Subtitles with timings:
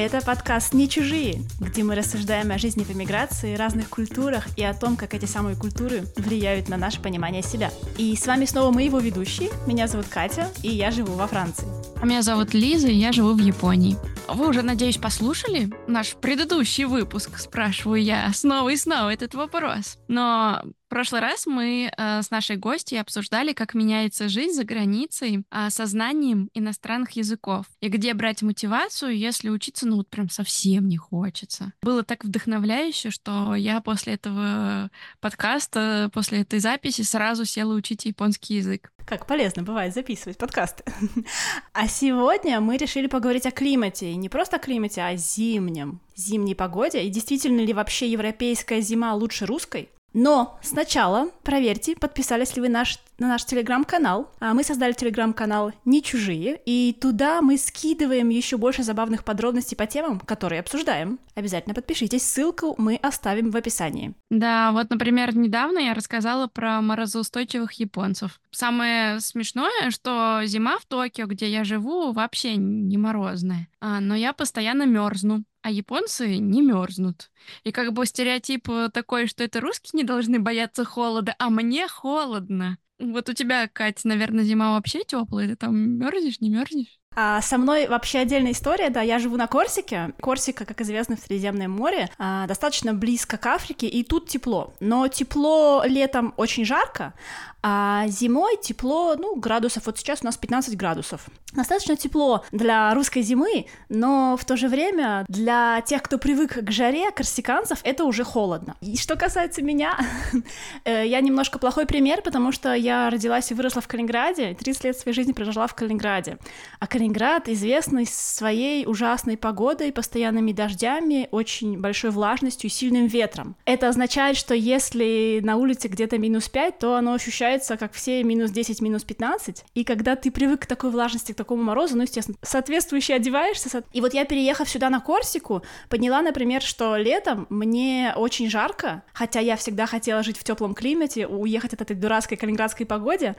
[0.00, 4.72] Это подкаст «Не чужие», где мы рассуждаем о жизни в эмиграции, разных культурах и о
[4.72, 7.70] том, как эти самые культуры влияют на наше понимание себя.
[7.98, 9.50] И с вами снова мы, его ведущие.
[9.66, 11.68] Меня зовут Катя, и я живу во Франции.
[12.00, 13.98] А меня зовут Лиза, и я живу в Японии.
[14.26, 19.98] Вы уже, надеюсь, послушали наш предыдущий выпуск, спрашиваю я снова и снова этот вопрос.
[20.08, 25.44] Но в прошлый раз мы э, с нашей гостьей обсуждали, как меняется жизнь за границей
[25.48, 30.96] э, сознанием иностранных языков и где брать мотивацию, если учиться, ну вот прям совсем не
[30.96, 31.74] хочется.
[31.80, 34.90] Было так вдохновляюще, что я после этого
[35.20, 38.90] подкаста, после этой записи сразу села учить японский язык.
[39.06, 40.82] Как полезно бывает записывать подкасты.
[41.72, 44.10] А сегодня мы решили поговорить о климате.
[44.10, 46.00] И не просто о климате, а о зимнем.
[46.16, 47.04] Зимней погоде.
[47.04, 49.88] И действительно ли вообще европейская зима лучше русской?
[50.12, 54.30] Но сначала проверьте, подписались ли вы наш, на наш телеграм-канал.
[54.40, 59.86] А мы создали телеграм-канал «Не чужие», и туда мы скидываем еще больше забавных подробностей по
[59.86, 61.18] темам, которые обсуждаем.
[61.34, 64.14] Обязательно подпишитесь, ссылку мы оставим в описании.
[64.30, 68.40] Да, вот, например, недавно я рассказала про морозоустойчивых японцев.
[68.50, 74.32] Самое смешное, что зима в Токио, где я живу, вообще не морозная, а, но я
[74.32, 77.30] постоянно мерзну а японцы не мерзнут.
[77.64, 81.88] И как бы стереотип э, такой, что это русские не должны бояться холода, а мне
[81.88, 82.78] холодно.
[82.98, 87.00] Вот у тебя, Кать, наверное, зима вообще теплая, ты там мерзнешь, не мерзнешь?
[87.16, 90.12] А со мной вообще отдельная история, да, я живу на Корсике.
[90.20, 94.74] Корсика, как известно, в Средиземном море, а, достаточно близко к Африке, и тут тепло.
[94.78, 97.14] Но тепло летом очень жарко,
[97.62, 101.26] а зимой тепло, ну, градусов, вот сейчас у нас 15 градусов.
[101.52, 106.70] Достаточно тепло для русской зимы, но в то же время для тех, кто привык к
[106.70, 108.76] жаре, корсиканцев, это уже холодно.
[108.80, 109.98] И что касается меня,
[110.84, 114.98] э, я немножко плохой пример, потому что я родилась и выросла в Калининграде, 30 лет
[114.98, 116.38] своей жизни прожила в Калининграде.
[116.78, 123.56] А Калининград известный своей ужасной погодой, постоянными дождями, очень большой влажностью и сильным ветром.
[123.64, 128.22] Это означает, что если на улице где-то минус 5, то оно ощущается получается, как все
[128.22, 132.02] минус 10, минус 15, и когда ты привык к такой влажности, к такому морозу, ну,
[132.02, 133.82] естественно, соответствующе одеваешься.
[133.92, 139.40] И вот я, переехав сюда на Корсику, поняла, например, что летом мне очень жарко, хотя
[139.40, 143.34] я всегда хотела жить в теплом климате, уехать от этой дурацкой калининградской погоде,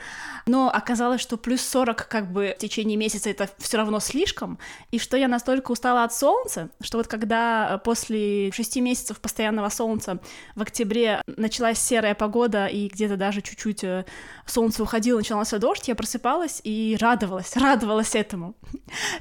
[0.46, 4.60] но оказалось, что плюс 40 как бы в течение месяца это все равно слишком,
[4.92, 10.20] и что я настолько устала от солнца, что вот когда после 6 месяцев постоянного солнца
[10.56, 13.86] в октябре началась серая погода и где-то даже чуть-чуть
[14.46, 18.56] солнце уходило, начался дождь, я просыпалась и радовалась, радовалась этому.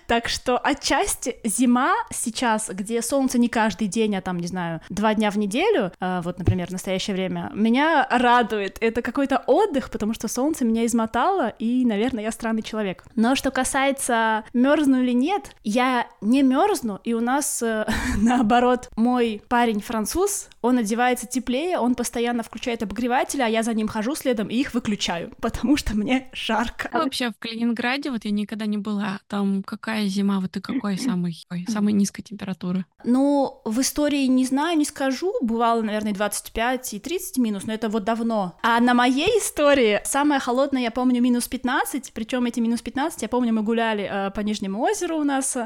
[0.07, 5.15] Так что отчасти зима сейчас, где солнце не каждый день, а там, не знаю, два
[5.15, 8.79] дня в неделю, а, вот, например, в настоящее время, меня радует.
[8.81, 13.05] Это какой-то отдых, потому что солнце меня измотало, и, наверное, я странный человек.
[13.17, 17.87] Но что касается мерзну или нет, я не мерзну, и у нас, э,
[18.17, 23.89] наоборот, мой парень француз, он одевается теплее, он постоянно включает обогреватель, а я за ним
[23.89, 26.89] хожу следом и их выключаю, потому что мне жарко.
[26.93, 29.21] А вообще в Калининграде вот я никогда не была.
[29.29, 32.85] Там какая зима, вот и какой самый, ой, самой низкой температуры?
[33.05, 35.33] Ну, в истории не знаю, не скажу.
[35.41, 38.59] Бывало, наверное, 25 и 30 минус, но это вот давно.
[38.63, 43.29] А на моей истории самое холодное, я помню, минус 15, причем эти минус 15, я
[43.29, 45.57] помню, мы гуляли э, по Нижнему озеру у нас,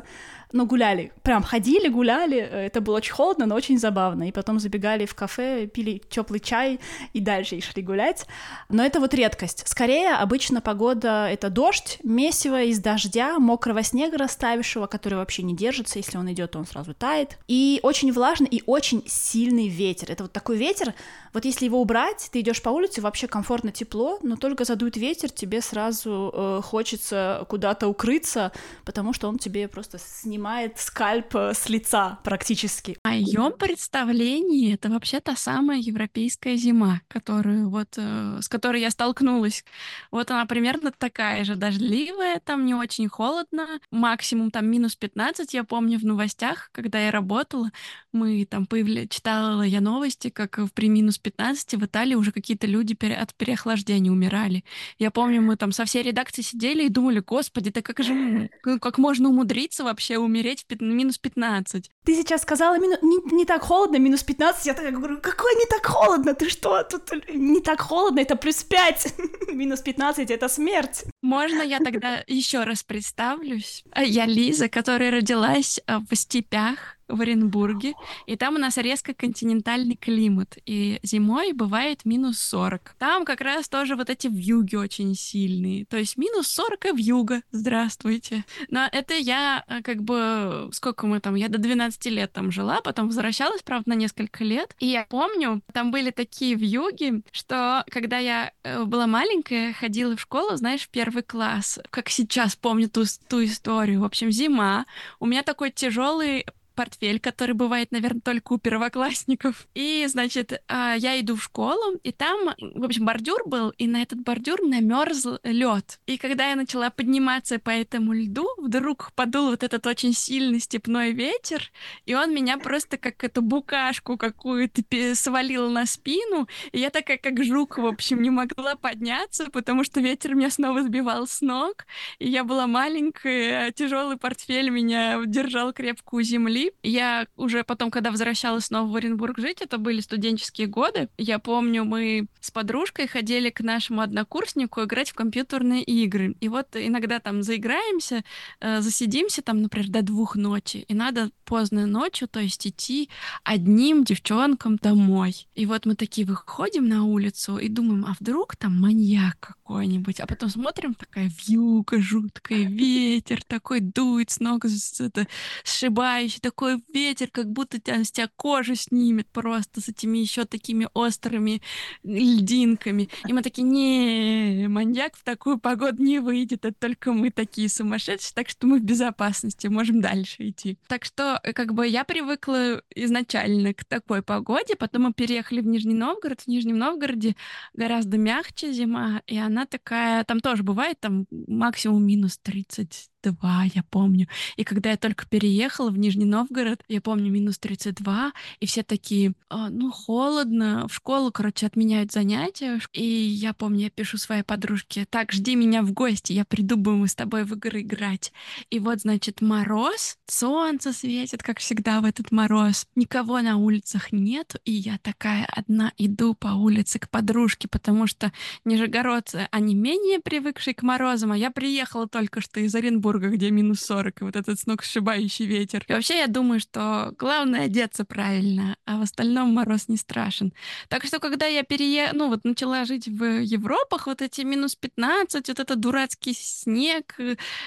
[0.55, 5.05] ну, гуляли, прям ходили, гуляли, это было очень холодно, но очень забавно, и потом забегали
[5.05, 6.79] в кафе, пили теплый чай
[7.13, 8.25] и дальше и шли гулять,
[8.69, 9.67] но это вот редкость.
[9.67, 15.99] Скорее, обычно погода— это дождь, месиво из дождя, мокрого снега расставившего, который вообще не держится,
[15.99, 20.13] если он идет, то он сразу тает, и очень влажный и очень сильный ветер.
[20.13, 20.95] Это вот такой ветер,
[21.33, 25.31] вот если его убрать, ты идешь по улице, вообще комфортно, тепло, но только задует ветер,
[25.31, 28.53] тебе сразу э, хочется куда-то укрыться,
[28.85, 32.99] потому что он тебе просто снимает снимает скальп э, с лица практически.
[33.03, 38.91] В моем представлении это вообще та самая европейская зима, которую вот, э, с которой я
[38.91, 39.65] столкнулась.
[40.11, 45.65] Вот она примерно такая же, дождливая, там не очень холодно, максимум там минус 15, я
[45.65, 47.71] помню в новостях, когда я работала,
[48.13, 49.07] мы там появля...
[49.09, 53.17] читала я новости, как при минус 15 в Италии уже какие-то люди пере...
[53.17, 54.63] от переохлаждения умирали.
[54.99, 58.99] Я помню, мы там со всей редакции сидели и думали, господи, да как же, как
[58.99, 61.91] можно умудриться вообще умереть в минус 15.
[62.05, 62.97] Ты сейчас сказала, мину...
[63.03, 64.67] не, не так холодно, минус 15.
[64.67, 66.35] Я так говорю, какой не так холодно?
[66.35, 66.83] Ты что?
[66.83, 69.15] Тут не так холодно, это плюс 5.
[69.53, 71.05] минус 15— это смерть.
[71.23, 73.85] Можно я тогда еще раз представлюсь?
[73.97, 77.95] Я Лиза, которая родилась э, в степях в Оренбурге,
[78.27, 82.97] и там у нас резко континентальный климат, и зимой бывает минус 40.
[82.99, 87.43] Там как раз тоже вот эти вьюги очень сильные, то есть минус 40 и вьюга,
[87.53, 88.45] здравствуйте.
[88.69, 92.81] Но это я э, как бы, сколько мы там, я до 12 лет там жила,
[92.81, 98.19] потом возвращалась, правда, на несколько лет, и я помню, там были такие вьюги, что когда
[98.19, 103.05] я э, была маленькая, ходила в школу, знаешь, в первый класс, как сейчас помню ту,
[103.29, 104.87] ту историю, в общем, зима,
[105.21, 109.67] у меня такой тяжелый портфель, который бывает, наверное, только у первоклассников.
[109.75, 114.03] И, значит, а, я иду в школу, и там, в общем, бордюр был, и на
[114.03, 116.01] этот бордюр намерз лед.
[116.07, 121.13] И когда я начала подниматься по этому льду, вдруг подул вот этот очень сильный степной
[121.13, 121.71] ветер,
[122.07, 124.83] и он меня просто как эту букашку какую-то
[125.15, 130.01] свалил на спину, и я такая, как жук, в общем, не могла подняться, потому что
[130.01, 131.87] ветер меня снова сбивал с ног,
[132.19, 137.91] и я была маленькая, а тяжелый портфель меня держал крепко у земли, я уже потом,
[137.91, 143.07] когда возвращалась снова в Оренбург жить, это были студенческие годы, я помню, мы с подружкой
[143.09, 146.37] ходили к нашему однокурснику играть в компьютерные игры.
[146.41, 148.25] И вот иногда там заиграемся,
[148.61, 153.09] э, засидимся там, например, до двух ночи, и надо поздно ночью, то есть идти
[153.45, 155.47] одним девчонкам домой.
[155.55, 160.27] И вот мы такие выходим на улицу и думаем, а вдруг там маньяк какой-нибудь, а
[160.27, 164.65] потом смотрим, такая вьюга жуткая, ветер такой дует с ног,
[164.99, 165.27] это,
[165.65, 170.89] сшибающий, такой ветер, как будто тебя, с тебя кожу снимет просто с этими еще такими
[170.95, 171.63] острыми
[172.05, 173.09] льдинками.
[173.27, 178.33] И мы такие, не, маньяк в такую погоду не выйдет, это только мы такие сумасшедшие,
[178.35, 180.79] так что мы в безопасности, можем дальше идти.
[180.87, 185.67] Так что, э, как бы, я привыкла изначально к такой погоде, потом мы переехали в
[185.67, 187.35] Нижний Новгород, в Нижнем Новгороде
[187.73, 193.83] гораздо мягче зима, и она такая, там тоже бывает, там максимум минус 30 32, я
[193.83, 194.29] помню.
[194.57, 199.33] И когда я только переехала в Нижний Новгород, я помню, минус 32, и все такие,
[199.49, 202.81] а, ну, холодно, в школу, короче, отменяют занятия.
[202.93, 207.07] И я помню, я пишу своей подружке, так, жди меня в гости, я приду, будем
[207.07, 208.33] с тобой в игры играть.
[208.71, 214.57] И вот, значит, мороз, солнце светит, как всегда в этот мороз, никого на улицах нет,
[214.65, 218.33] и я такая одна иду по улице к подружке, потому что
[218.65, 223.51] нижегородцы, они менее привыкшие к морозам, а я приехала только что из Оренбурга, Петербурга, где
[223.51, 225.85] минус 40, и вот этот сногсшибающий ветер.
[225.89, 230.53] И вообще я думаю, что главное одеться правильно, а в остальном мороз не страшен.
[230.89, 232.11] Так что, когда я перее...
[232.13, 237.15] ну вот начала жить в Европах, вот эти минус 15, вот этот дурацкий снег,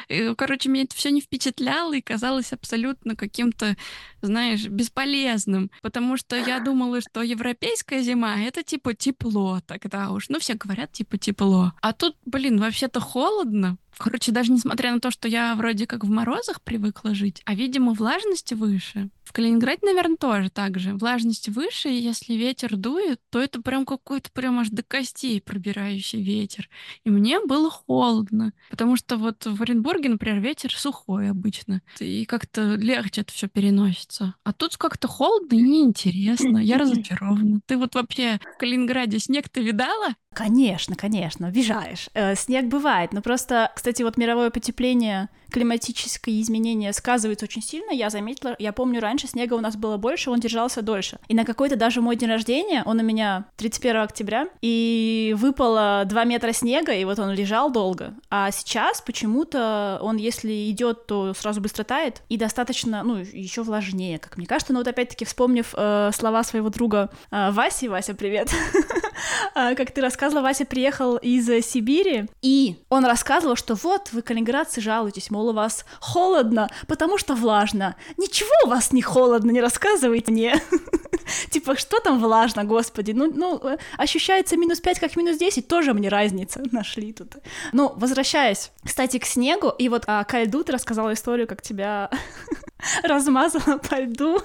[0.09, 3.77] э, короче, меня это все не впечатляло и казалось абсолютно каким-то,
[4.21, 10.29] знаешь, бесполезным, потому что я думала, что европейская зима— это типа тепло тогда уж.
[10.29, 11.71] Ну, все говорят типа тепло.
[11.81, 16.09] А тут, блин, вообще-то холодно, Короче, даже несмотря на то, что я вроде как в
[16.09, 19.09] морозах привыкла жить, а, видимо, влажности выше.
[19.23, 20.93] В Калининграде, наверное, тоже так же.
[20.93, 26.21] Влажность выше, и если ветер дует, то это прям какой-то прям аж до костей пробирающий
[26.21, 26.69] ветер.
[27.03, 32.75] И мне было холодно, потому что вот в Оренбурге, например, ветер сухой обычно, и как-то
[32.75, 34.35] легче это все переносится.
[34.43, 36.59] А тут как-то холодно и неинтересно.
[36.59, 37.59] Я разочарована.
[37.65, 40.15] Ты вот вообще в Калининграде снег ты видала?
[40.37, 42.09] Конечно, конечно, обижаешь.
[42.13, 47.91] Э, снег бывает, но просто, кстати, вот мировое потепление, климатические изменения сказываются очень сильно.
[47.91, 51.17] Я заметила, я помню, раньше снега у нас было больше, он держался дольше.
[51.27, 56.23] И на какой-то даже мой день рождения, он у меня 31 октября, и выпало 2
[56.25, 58.13] метра снега, и вот он лежал долго.
[58.29, 64.19] А сейчас почему-то он, если идет, то сразу быстро тает, и достаточно, ну, еще влажнее,
[64.19, 64.71] как мне кажется.
[64.71, 68.51] Но вот опять-таки, вспомнив э, слова своего друга э, Васи, Вася, привет,
[69.53, 74.21] как ты рассказывал, рассказывала, Вася приехал из э, Сибири, и он рассказывал, что вот вы,
[74.21, 77.95] калининградцы, жалуетесь, мол, у вас холодно, потому что влажно.
[78.17, 80.61] Ничего у вас не холодно, не рассказывайте мне.
[81.49, 83.11] Типа, что там влажно, господи?
[83.11, 87.37] Ну, ну, э, ощущается минус 5 как минус 10, тоже мне разница нашли тут.
[87.73, 92.09] Ну, возвращаясь, кстати, к снегу, и вот а, ко льду ты рассказала историю, как тебя
[93.03, 94.39] размазала по льду.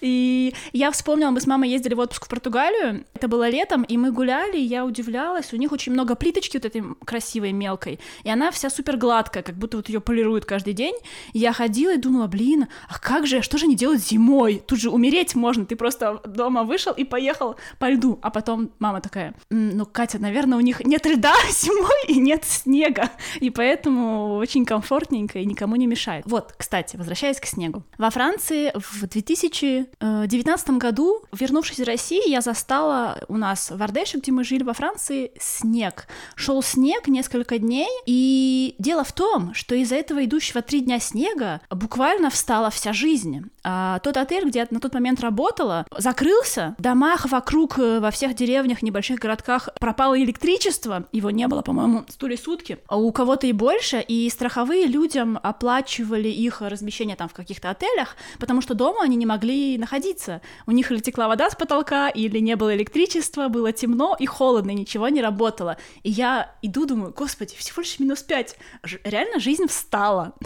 [0.00, 3.96] И я вспомнила, мы с мамой ездили в отпуск в Португалию, это было летом, и
[3.96, 8.30] мы гуляли, и я удивлялась, у них очень много плиточки вот этой красивой, мелкой, и
[8.30, 10.94] она вся супер гладкая, как будто вот ее полируют каждый день.
[11.32, 14.62] И я ходила и думала, блин, а как же, что же они делают зимой?
[14.66, 18.18] Тут же умереть можно, ты просто дома вышел и поехал по льду.
[18.22, 23.10] А потом мама такая, ну, Катя, наверное, у них нет льда зимой и нет снега,
[23.40, 26.24] и поэтому очень комфортненько и никому не мешает.
[26.26, 27.82] Вот, кстати, возвращаясь к снегу.
[27.96, 34.32] Во Франции в 2019 году, вернувшись из России, я застала у нас в Ардеше, где
[34.32, 36.06] мы жили во Франции, снег.
[36.34, 41.60] Шел снег несколько дней, и дело в том, что из-за этого идущего три дня снега
[41.70, 43.44] буквально встала вся жизнь.
[43.64, 48.10] А тот отель, где я на тот момент работала, закрылся, в домах вокруг, э, во
[48.10, 53.46] всех деревнях, небольших городках пропало электричество, его не было, по-моему, то сутки, а у кого-то
[53.46, 59.02] и больше, и страховые людям оплачивали их размещение там в каких-то отелях, потому что дома
[59.02, 60.40] они не могли находиться.
[60.66, 64.70] У них или текла вода с потолка, или не было электричества, было темно и холодно,
[64.70, 65.78] и ничего не работало.
[66.02, 68.56] И я иду, думаю, господи, всего лишь минус пять.
[69.04, 70.34] Реально жизнь встала.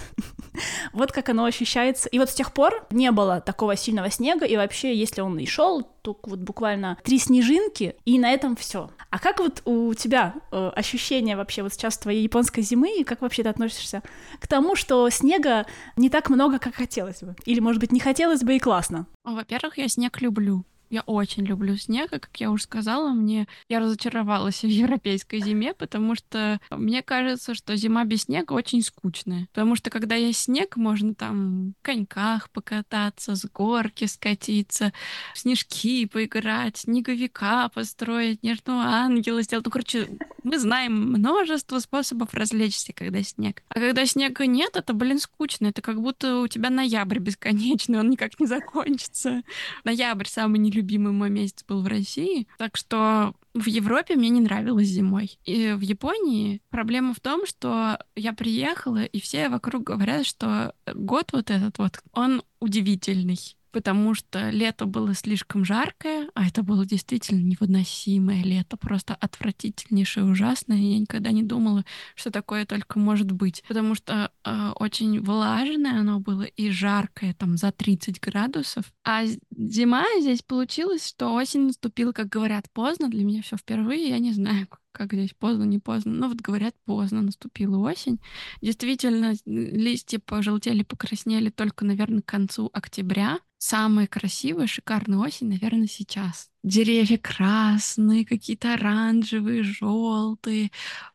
[0.92, 2.10] Вот как оно ощущается.
[2.10, 5.46] И вот с тех пор не было такого сильного снега, и вообще, если он и
[5.46, 8.90] шел, то вот буквально три снежинки, и на этом все.
[9.10, 13.20] А как вот у тебя э, ощущение вообще вот сейчас твоей японской зимы, и как
[13.20, 14.02] вообще ты относишься
[14.40, 17.36] к тому, что снега не так много, как хотелось бы?
[17.44, 19.06] Или, может быть, не хотелось бы и классно?
[19.24, 20.64] Во-первых, я снег люблю.
[20.92, 25.72] Я очень люблю снег, и, как я уже сказала, мне я разочаровалась в европейской зиме,
[25.72, 29.46] потому что мне кажется, что зима без снега очень скучная.
[29.54, 34.92] Потому что когда есть снег, можно там в коньках покататься, с горки скатиться,
[35.32, 39.64] в снежки поиграть, снеговика построить, нежного ангела сделать.
[39.64, 40.10] Ну, короче,
[40.42, 43.62] мы знаем множество способов развлечься, когда снег.
[43.70, 45.68] А когда снега нет, это, блин, скучно.
[45.68, 49.42] Это как будто у тебя ноябрь бесконечный, он никак не закончится.
[49.84, 52.46] Ноябрь самый нелюбимый любимый мой месяц был в России.
[52.58, 55.38] Так что в Европе мне не нравилось зимой.
[55.44, 61.32] И в Японии проблема в том, что я приехала, и все вокруг говорят, что год
[61.32, 67.40] вот этот вот, он удивительный потому что лето было слишком жаркое, а это было действительно
[67.40, 70.76] невыносимое лето, просто отвратительнейшее, ужасное.
[70.76, 76.20] Я никогда не думала, что такое только может быть, потому что э, очень влажное оно
[76.20, 78.84] было и жаркое, там за 30 градусов.
[79.04, 83.08] А зима здесь получилось, что осень наступила, как говорят, поздно.
[83.08, 86.12] Для меня все впервые, я не знаю, как здесь поздно, не поздно.
[86.12, 88.20] Ну вот говорят, поздно наступила осень.
[88.60, 93.40] Действительно, листья пожелтели, покраснели только, наверное, к концу октября.
[93.58, 96.51] Самая красивая, шикарная осень, наверное, сейчас.
[96.62, 100.70] Деревья красные, какие-то оранжевые, желтые.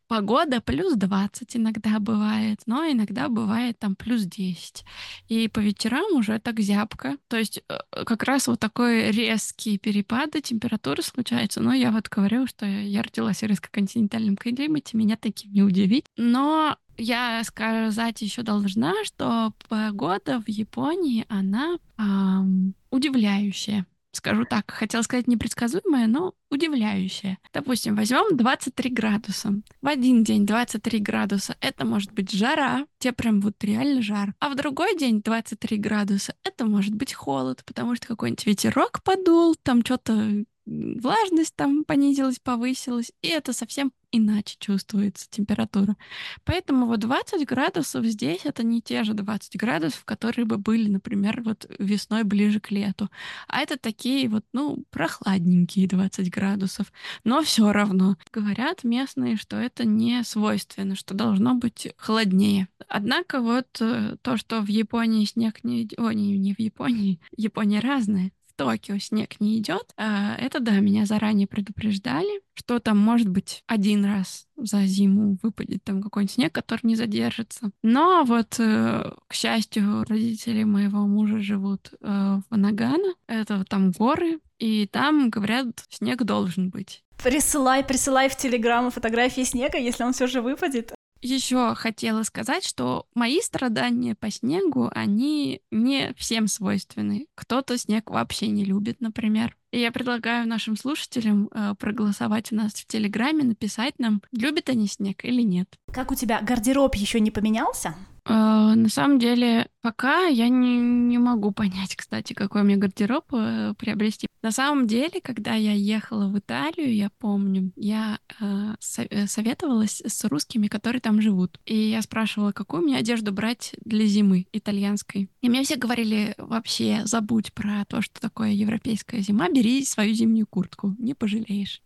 [0.08, 4.86] Погода плюс 20 иногда бывает, но иногда бывает там плюс 10.
[5.28, 7.18] И по вечерам уже так зябко.
[7.28, 11.62] То есть э, как раз вот такой резкие перепады температуры случаются.
[11.62, 16.06] Но я вот говорю, что я родилась в резко-континентальном климате, меня таким не удивить.
[16.16, 23.86] Но я сказать еще должна, что погода в Японии, она эм, удивляющая.
[24.18, 27.38] Скажу так, хотела сказать непредсказуемая, но удивляющая.
[27.54, 29.62] Допустим, возьмем 23 градуса.
[29.84, 34.34] В один день 23 градуса— это может быть жара, тебе прям вот реально жар.
[34.40, 39.54] А в другой день 23 градуса— это может быть холод, потому что какой-нибудь ветерок подул,
[39.54, 45.96] там что-то влажность там понизилась, повысилась, и это совсем иначе чувствуется температура.
[46.44, 51.42] Поэтому вот 20 градусов здесь это не те же 20 градусов, которые бы были, например,
[51.42, 53.10] вот весной ближе к лету.
[53.48, 56.92] А это такие вот, ну, прохладненькие 20 градусов.
[57.24, 62.68] Но все равно говорят местные, что это не свойственно, что должно быть холоднее.
[62.88, 65.90] Однако вот э, то, что в Японии снег не...
[65.98, 67.20] О, не, не в Японии.
[67.36, 68.32] Япония разная.
[68.58, 69.94] Токио снег не идет.
[69.96, 75.84] А, это да, меня заранее предупреждали, что там может быть один раз за зиму выпадет
[75.84, 77.70] там какой-нибудь снег, который не задержится.
[77.84, 84.40] Но вот, э, к счастью, родители моего мужа живут э, в Нагано, это там горы,
[84.58, 87.04] и там, говорят, снег должен быть.
[87.24, 90.94] Присылай, присылай в Телеграм фотографии снега, если он все же выпадет.
[91.22, 97.28] Еще хотела сказать, что мои страдания по снегу, они не всем свойственны.
[97.36, 99.58] Кто-то снег вообще не любит, например.
[99.72, 104.88] И я предлагаю нашим слушателям э, проголосовать у нас в Телеграме, написать нам, любят они
[104.88, 105.68] снег или нет.
[105.92, 107.96] Как у тебя гардероб еще не поменялся?
[108.28, 113.74] Э, на самом деле, пока я не, не могу понять, кстати, какой мне гардероб э,
[113.78, 114.28] приобрести.
[114.42, 120.24] На самом деле, когда я ехала в Италию, я помню, я э, со- советовалась с
[120.26, 121.60] русскими, которые там живут.
[121.66, 125.30] И я спрашивала, какую мне одежду брать для зимы итальянской.
[125.42, 130.48] И мне все говорили, вообще забудь про то, что такое европейская зима, бери свою зимнюю
[130.48, 131.82] куртку, не пожалеешь.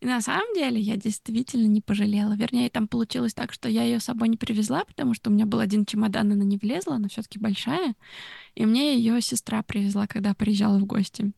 [0.00, 2.32] И на самом деле я действительно не пожалела.
[2.34, 5.44] Вернее, там получилось так, что я ее с собой не привезла, потому что у меня
[5.44, 7.94] был один чемодан, она не влезла, она все-таки большая.
[8.54, 11.32] И мне ее сестра привезла, когда приезжала в гости.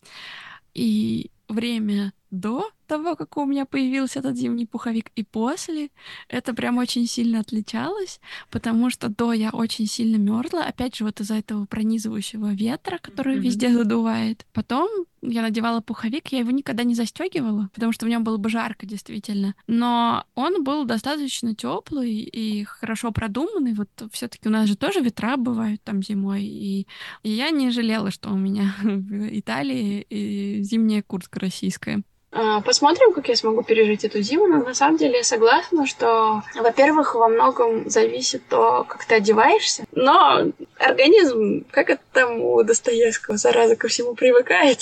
[0.74, 5.88] И время до того, как у меня появился этот зимний пуховик, и после,
[6.28, 8.20] это прям очень сильно отличалось,
[8.50, 13.36] потому что до я очень сильно мерзла, опять же, вот из-за этого пронизывающего ветра, который
[13.36, 13.40] mm-hmm.
[13.40, 14.46] везде задувает.
[14.52, 18.50] Потом я надевала пуховик, я его никогда не застегивала, потому что в нем было бы
[18.50, 19.54] жарко, действительно.
[19.66, 23.72] Но он был достаточно теплый и хорошо продуманный.
[23.72, 26.42] Вот все-таки у нас же тоже ветра бывают там зимой.
[26.44, 26.86] И,
[27.22, 32.02] и я не жалела, что у меня в Италии зимняя куртка российская.
[32.32, 34.46] А, посмотрим, как я смогу пережить эту зиму.
[34.46, 39.84] Но на самом деле я согласна, что, во-первых, во многом зависит то, как ты одеваешься.
[39.92, 44.80] Но организм, как это там у Достоевского, зараза ко всему привыкает.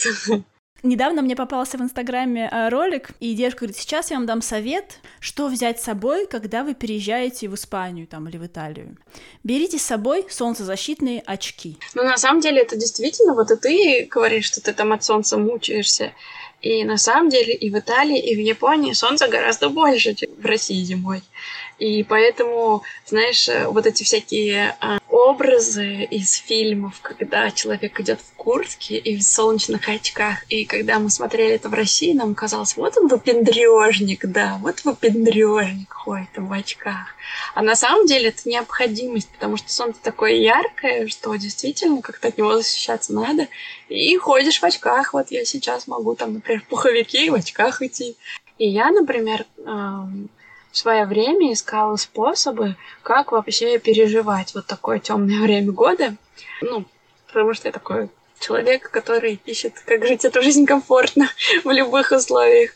[0.82, 5.00] Недавно мне попался в Инстаграме э, ролик, и девушка говорит, сейчас я вам дам совет,
[5.18, 8.96] что взять с собой, когда вы переезжаете в Испанию там, или в Италию.
[9.44, 11.76] Берите с собой солнцезащитные очки.
[11.94, 15.36] Ну, на самом деле, это действительно, вот и ты говоришь, что ты там от солнца
[15.36, 16.12] мучаешься.
[16.62, 20.44] И на самом деле и в Италии, и в Японии солнца гораздо больше, чем в
[20.44, 21.22] России зимой.
[21.80, 28.34] И поэтому, знаешь, э, вот эти всякие а, образы из фильмов, когда человек идет в
[28.36, 32.98] куртке и в солнечных очках, и когда мы смотрели это в России, нам казалось, вот
[32.98, 37.14] он выпендрежник, да, вот выпендрежник ходит в очках.
[37.54, 42.36] А на самом деле это необходимость, потому что солнце такое яркое, что действительно как-то от
[42.36, 43.48] него защищаться надо.
[43.88, 45.14] И ходишь в очках.
[45.14, 48.16] Вот я сейчас могу там, например, в пуховике и в очках идти.
[48.58, 49.46] И я, например,
[50.70, 56.14] в свое время искала способы, как вообще переживать вот такое темное время года.
[56.60, 56.84] Ну,
[57.26, 58.08] потому что я такой
[58.38, 61.28] человек, который ищет, как жить эту жизнь комфортно
[61.64, 62.72] в любых условиях.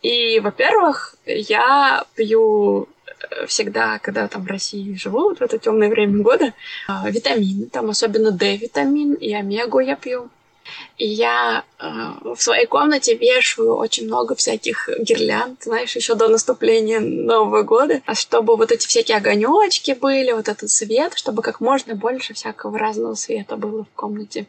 [0.00, 2.88] И, во-первых, я пью
[3.30, 6.54] э, всегда, когда там в России живу, вот в это темное время года,
[6.88, 10.28] а, витамины, там особенно D-витамин и омегу я пью.
[10.98, 11.84] Я э,
[12.22, 18.56] в своей комнате вешаю очень много всяких гирлянд, знаешь, еще до наступления Нового года, чтобы
[18.56, 23.56] вот эти всякие огонечки были, вот этот свет, чтобы как можно больше всякого разного света
[23.56, 24.46] было в комнате.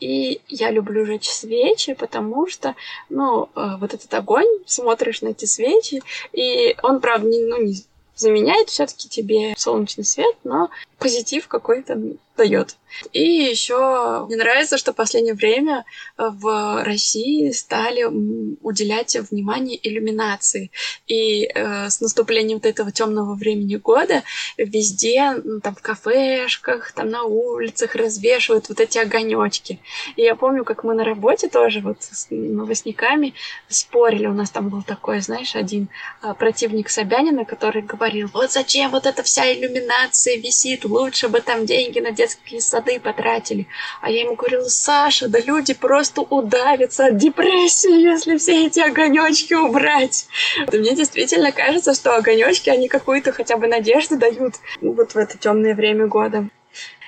[0.00, 2.74] И я люблю жечь свечи, потому что,
[3.08, 6.02] ну, э, вот этот огонь, смотришь на эти свечи,
[6.32, 7.74] и он, правда, не, ну, не
[8.14, 10.70] заменяет все-таки тебе солнечный свет, но
[11.02, 12.00] позитив какой-то
[12.36, 12.76] дает.
[13.12, 15.84] И еще мне нравится, что в последнее время
[16.16, 20.70] в России стали уделять внимание иллюминации.
[21.06, 24.22] И э, с наступлением вот этого темного времени года
[24.56, 29.80] везде, ну, там в кафешках, там на улицах развешивают вот эти огонечки.
[30.16, 33.34] И я помню, как мы на работе тоже вот с новостниками
[33.68, 34.26] спорили.
[34.26, 35.88] У нас там был такой, знаешь, один
[36.22, 41.66] э, противник Собянина, который говорил, вот зачем вот эта вся иллюминация висит, лучше бы там
[41.66, 43.66] деньги на детские сады потратили.
[44.00, 49.54] А я ему говорила, Саша, да люди просто удавятся от депрессии, если все эти огонечки
[49.54, 50.26] убрать.
[50.72, 55.74] Мне действительно кажется, что огонечки, они какую-то хотя бы надежду дают вот в это темное
[55.74, 56.48] время года.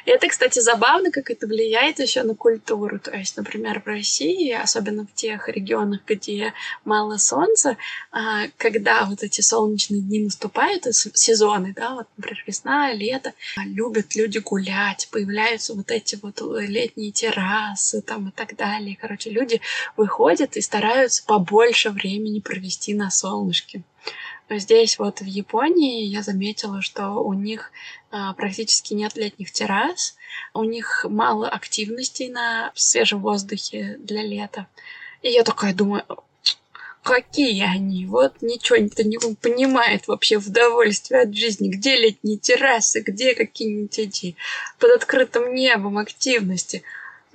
[0.06, 2.98] Это, кстати, забавно, как это влияет еще на культуру.
[2.98, 6.52] То есть, например, в России, особенно в тех регионах, где
[6.84, 7.76] мало солнца,
[8.10, 13.32] а, когда вот эти солнечные дни наступают, сезоны, да, вот, например, весна, лето,
[13.64, 18.98] любят люди гулять, появляются вот эти вот летние террасы там и так далее.
[19.00, 19.60] Короче, люди
[19.96, 23.82] выходят и стараются побольше времени провести на солнышке.
[24.50, 27.72] Здесь вот в Японии я заметила, что у них
[28.03, 28.03] а,
[28.36, 30.16] практически нет летних террас,
[30.52, 34.66] у них мало активностей на свежем воздухе для лета.
[35.22, 36.04] И я такая думаю,
[37.04, 43.00] какие они, вот ничего никто не понимает вообще в удовольствие от жизни, где летние террасы,
[43.00, 44.36] где какие-нибудь эти
[44.78, 46.82] под открытым небом активности.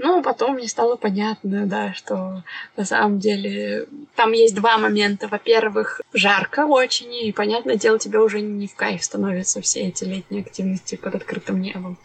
[0.01, 2.41] Ну, потом мне стало понятно, да, что
[2.77, 3.85] на самом деле
[4.15, 5.27] там есть два момента.
[5.27, 10.41] Во-первых, жарко очень, и, понятное дело, тебе уже не в кайф становятся все эти летние
[10.43, 11.97] активности под открытым небом.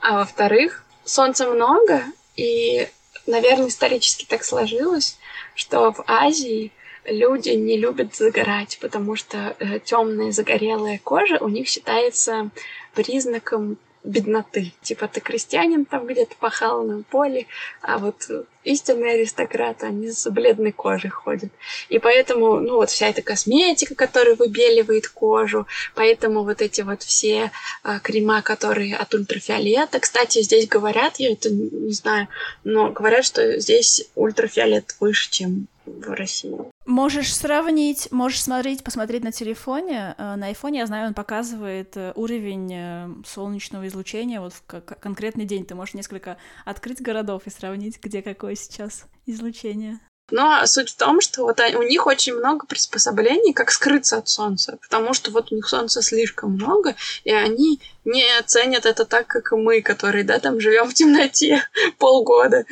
[0.00, 2.02] А во-вторых, солнца много,
[2.34, 2.88] и,
[3.28, 5.16] наверное, исторически так сложилось,
[5.54, 6.72] что в Азии
[7.04, 12.50] люди не любят загорать, потому что э, темная загорелая кожа у них считается
[12.94, 14.72] признаком бедноты.
[14.82, 17.46] Типа ты крестьянин там где-то пахал на поле,
[17.82, 18.28] а вот
[18.64, 21.50] истинные аристократы, они с бледной кожей ходят.
[21.88, 27.50] И поэтому, ну вот вся эта косметика, которая выбеливает кожу, поэтому вот эти вот все
[27.82, 30.00] а, крема, которые от ультрафиолета.
[30.00, 32.28] Кстати, здесь говорят, я это не знаю,
[32.64, 36.56] но говорят, что здесь ультрафиолет выше, чем в России.
[36.86, 40.14] Можешь сравнить, можешь смотреть, посмотреть на телефоне.
[40.16, 45.44] Э, на айфоне, я знаю, он показывает э, уровень э, солнечного излучения вот в конкретный
[45.44, 45.66] день.
[45.66, 50.00] Ты можешь несколько открыть городов и сравнить, где какое сейчас излучение.
[50.30, 54.78] Но суть в том, что вот у них очень много приспособлений, как скрыться от солнца,
[54.82, 59.52] потому что вот у них солнца слишком много, и они не ценят это так, как
[59.52, 61.62] и мы, которые, да, там живем в темноте
[61.98, 62.66] полгода.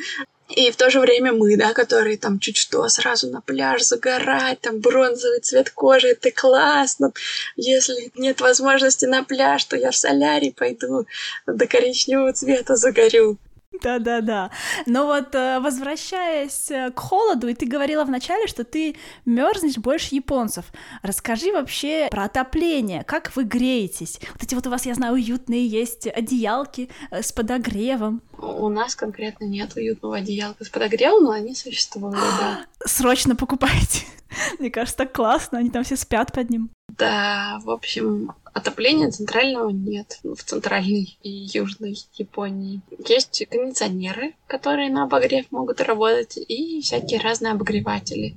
[0.49, 4.61] И в то же время мы, да, которые там чуть что, сразу на пляж загорать,
[4.61, 7.11] там бронзовый цвет кожи, это классно.
[7.57, 11.05] Если нет возможности на пляж, то я в солярий пойду
[11.45, 13.37] до коричневого цвета загорю.
[13.81, 14.51] Да-да-да.
[14.85, 20.15] Но вот э, возвращаясь э, к холоду, и ты говорила вначале, что ты мерзнешь больше
[20.15, 20.65] японцев.
[21.01, 23.03] Расскажи вообще про отопление.
[23.03, 24.19] Как вы греетесь?
[24.33, 28.21] Вот эти вот у вас, я знаю, уютные есть одеялки э, с подогревом.
[28.37, 32.65] У нас конкретно нет уютного одеялка с подогревом, но они существуют, да.
[32.85, 34.05] Срочно покупайте.
[34.59, 36.69] Мне кажется, так классно, они там все спят под ним.
[36.97, 42.81] Да, в общем, Отопления центрального нет в центральной и южной Японии.
[43.07, 48.33] Есть кондиционеры, которые на обогрев могут работать, и всякие разные обогреватели.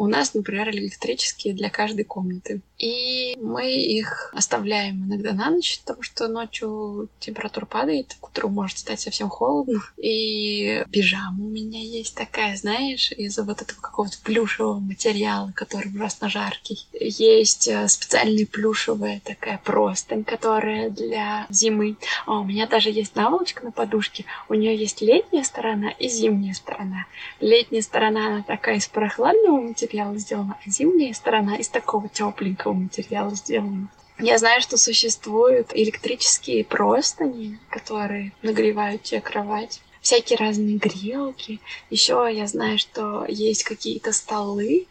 [0.00, 2.62] У нас, например, электрические для каждой комнаты.
[2.78, 8.78] И мы их оставляем иногда на ночь, потому что ночью температура падает, к утру может
[8.78, 9.82] стать совсем холодно.
[9.98, 16.30] И пижама у меня есть такая, знаешь, из вот этого какого-то плюшевого материала, который ужасно
[16.30, 16.78] жаркий.
[16.98, 21.98] Есть э, специальная плюшевая такая простынь, которая для зимы.
[22.24, 24.24] А у меня даже есть наволочка на подушке.
[24.48, 27.04] У нее есть летняя сторона и зимняя сторона.
[27.40, 32.72] Летняя сторона, она такая из прохладного материала, материала сделана, а зимняя сторона из такого тепленького
[32.72, 33.88] материала сделана.
[34.18, 41.60] Я знаю, что существуют электрические простыни, которые нагревают тебе кровать всякие разные грелки.
[41.90, 44.86] Еще я знаю, что есть какие-то столы,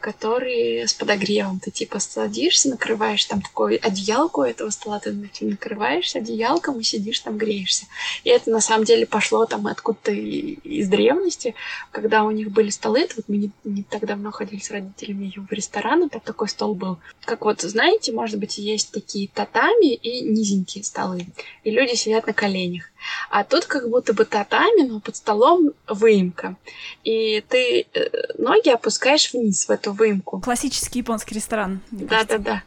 [0.00, 1.60] которые с подогревом.
[1.60, 7.36] Ты типа садишься, накрываешь там такой одеялку этого стола, ты накрываешься одеялком и сидишь там
[7.36, 7.86] греешься.
[8.24, 11.54] И это на самом деле пошло там откуда-то из древности,
[11.90, 13.00] когда у них были столы.
[13.00, 16.48] Это вот мы не, не так давно ходили с родителями в ресторан, и там такой
[16.48, 16.98] стол был.
[17.24, 21.26] Как вот, знаете, может быть, есть такие татами и низенькие столы.
[21.64, 22.84] И люди сидят на коленях.
[23.30, 26.56] А тут как будто бы татами, но под столом выемка.
[27.04, 28.08] И ты э,
[28.38, 30.40] ноги опускаешь вниз в эту выемку.
[30.40, 31.80] Классический японский ресторан.
[31.90, 32.62] Да-да-да.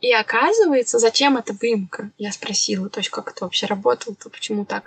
[0.00, 2.10] И оказывается, зачем эта выемка?
[2.18, 4.84] Я спросила, то есть как это вообще работало, то почему так?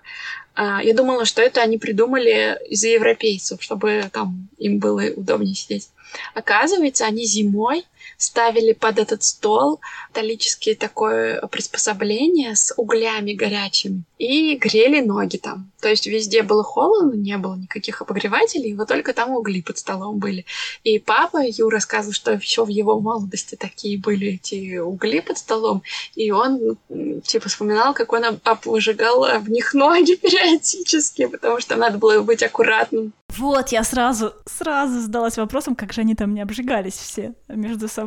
[0.54, 5.89] А, я думала, что это они придумали из-за европейцев, чтобы там им было удобнее сидеть.
[6.34, 7.86] Оказывается, они зимой
[8.17, 15.71] ставили под этот стол металлические такое приспособление с углями горячими и грели ноги там.
[15.82, 20.19] То есть везде было холодно, не было никаких обогревателей, вот только там угли под столом
[20.19, 20.45] были.
[20.84, 25.84] И папа Ю рассказывал, что еще в его молодости такие были эти угли под столом,
[26.15, 26.78] и он
[27.23, 33.13] типа вспоминал, как он обжигал в них ноги периодически, потому что надо было быть аккуратным.
[33.38, 38.05] Вот, я сразу, сразу задалась вопросом, как же они там не обжигались все между собой.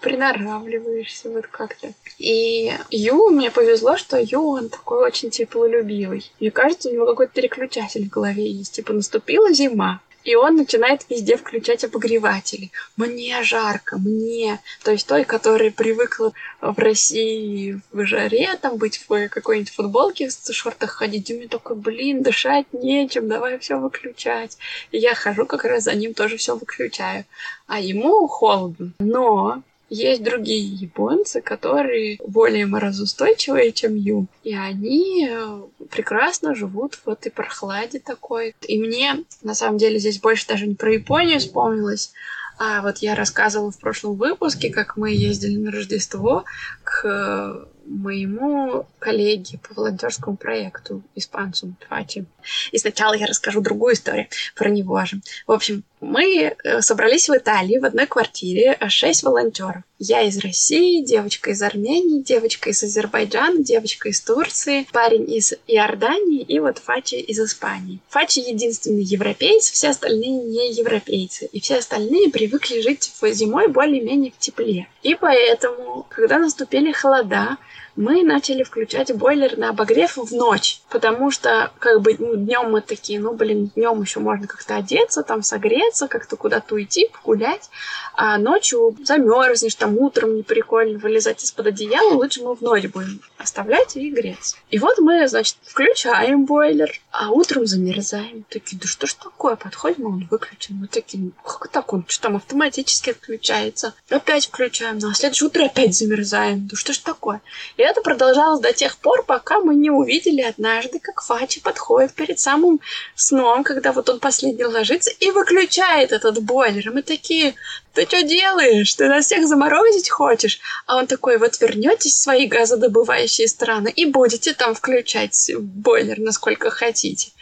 [0.00, 1.92] Приноравливаешься вот как-то.
[2.18, 6.30] И Ю, мне повезло, что Ю, он такой очень теплолюбивый.
[6.40, 8.72] Мне кажется, у него какой-то переключатель в голове есть.
[8.74, 12.72] Типа, наступила зима, и он начинает везде включать обогреватели.
[12.96, 14.60] Мне жарко, мне.
[14.82, 20.52] То есть той, которая привыкла в России в жаре, там быть в какой-нибудь футболке, в
[20.52, 24.56] шортах ходить, и мне такой, блин, дышать нечем, давай все выключать.
[24.90, 27.24] И я хожу как раз за ним тоже все выключаю.
[27.66, 28.92] А ему холодно.
[28.98, 29.62] Но
[29.94, 34.26] есть другие японцы, которые более морозоустойчивые, чем Ю.
[34.42, 38.54] И они э, прекрасно живут в этой прохладе такой.
[38.66, 42.12] И мне, на самом деле, здесь больше даже не про Японию вспомнилось,
[42.58, 46.44] а вот я рассказывала в прошлом выпуске, как мы ездили на Рождество
[46.84, 52.26] к моему коллеге по волонтерскому проекту, испанцу Фати.
[52.72, 55.20] И сначала я расскажу другую историю про него же.
[55.46, 59.82] В общем, мы э, собрались в Италии в одной квартире, э, шесть волонтеров.
[59.98, 66.42] Я из России, девочка из Армении, девочка из Азербайджана, девочка из Турции, парень из Иордании
[66.42, 68.00] и вот Фачи из Испании.
[68.08, 71.46] Фачи единственный европеец, все остальные не европейцы.
[71.52, 74.88] И все остальные привыкли жить в зимой более-менее в тепле.
[75.02, 77.56] И поэтому, когда наступили холода,
[77.96, 82.80] мы начали включать бойлер на обогрев в ночь, потому что как бы ну, днем мы
[82.80, 87.70] такие, ну блин, днем еще можно как-то одеться, там согреться, как-то куда-то уйти, погулять,
[88.14, 93.20] а ночью замерзнешь, там утром не прикольно вылезать из-под одеяла, лучше мы в ночь будем
[93.38, 94.56] оставлять и греться.
[94.70, 98.44] И вот мы, значит, включаем бойлер, а утром замерзаем.
[98.48, 99.56] Такие, да что ж такое?
[99.56, 100.76] Подходим, он выключен.
[100.76, 102.04] Мы такие, как так он?
[102.08, 103.94] Что там автоматически отключается?
[104.08, 106.66] Опять включаем, ну а следующее утро опять замерзаем.
[106.66, 107.40] Да что ж такое?
[107.76, 112.38] И это продолжалось до тех пор, пока мы не увидели однажды, как Фачи подходит перед
[112.40, 112.80] самым
[113.14, 116.90] сном, когда вот он последний ложится, и выключает этот бойлер.
[116.92, 117.54] Мы такие,
[117.92, 118.94] ты что делаешь?
[118.94, 120.60] Ты нас всех заморозить хочешь?
[120.86, 126.70] А он такой, вот вернетесь в свои газодобывающие страны и будете там включать бойлер, насколько
[126.70, 127.32] хотите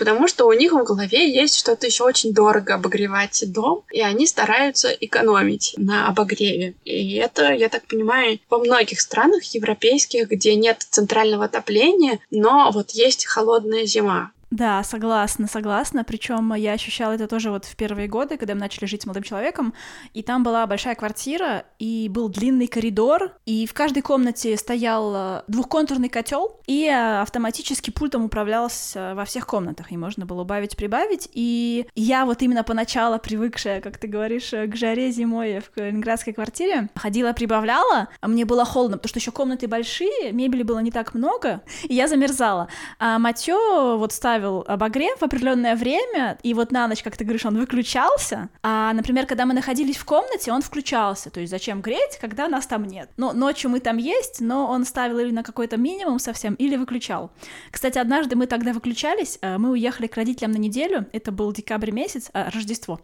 [0.00, 4.26] потому что у них в голове есть что-то еще очень дорого обогревать дом, и они
[4.26, 6.74] стараются экономить на обогреве.
[6.86, 12.92] И это, я так понимаю, во многих странах европейских, где нет центрального отопления, но вот
[12.92, 14.30] есть холодная зима.
[14.50, 16.02] Да, согласна, согласна.
[16.02, 19.22] Причем я ощущала это тоже вот в первые годы, когда мы начали жить с молодым
[19.22, 19.74] человеком.
[20.12, 25.42] И там была большая квартира, и был длинный коридор, и в каждой комнате стоял э,
[25.46, 31.28] двухконтурный котел, и э, автоматически пультом управлялся во всех комнатах, и можно было убавить, прибавить.
[31.32, 36.88] И я вот именно поначалу привыкшая, как ты говоришь, к жаре зимой в ленинградской квартире,
[36.96, 41.14] ходила, прибавляла, а мне было холодно, потому что еще комнаты большие, мебели было не так
[41.14, 42.66] много, и я замерзала.
[42.98, 47.24] А Матё вот ставил ставил обогрев в определенное время, и вот на ночь, как ты
[47.24, 48.48] говоришь, он выключался.
[48.62, 51.30] А, например, когда мы находились в комнате, он включался.
[51.30, 53.10] То есть зачем греть, когда нас там нет?
[53.18, 57.30] Но ночью мы там есть, но он ставил или на какой-то минимум совсем, или выключал.
[57.70, 61.90] Кстати, однажды мы тогда выключались, э, мы уехали к родителям на неделю, это был декабрь
[61.90, 63.00] месяц, а, Рождество.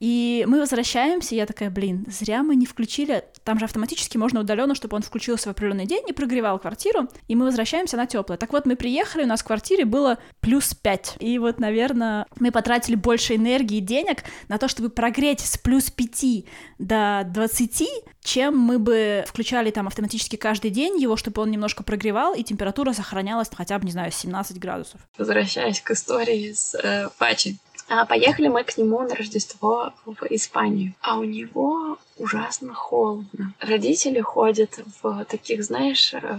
[0.00, 4.74] И мы возвращаемся, я такая, блин, зря мы не включили, там же автоматически можно удаленно,
[4.74, 8.38] чтобы он включился в определенный день и прогревал квартиру, и мы возвращаемся на теплое.
[8.38, 11.16] Так вот, мы приехали, у нас в квартире было плюс плюс 5.
[11.18, 15.90] И вот, наверное, мы потратили больше энергии и денег на то, чтобы прогреть с плюс
[15.90, 16.44] 5
[16.78, 17.88] до 20,
[18.22, 22.92] чем мы бы включали там автоматически каждый день его, чтобы он немножко прогревал, и температура
[22.92, 25.00] сохранялась хотя бы, не знаю, 17 градусов.
[25.18, 27.56] Возвращаясь к истории с э, Пачи.
[27.88, 30.94] А, поехали мы к нему на Рождество в Испанию.
[31.00, 33.52] А у него ужасно холодно.
[33.60, 36.38] Родители ходят в таких, знаешь, э,